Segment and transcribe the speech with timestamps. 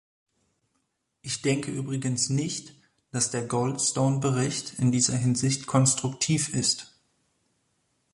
[1.21, 2.73] Ich denke übrigens nicht,
[3.11, 6.95] dass der Goldstone-Bericht in dieser Hinsicht konstruktiv ist.